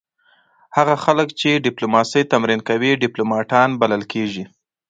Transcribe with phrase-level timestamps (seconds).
[0.77, 3.49] هغه خلک چې ډیپلوماسي تمرین کوي ډیپلومات
[3.81, 4.43] بلل کیږي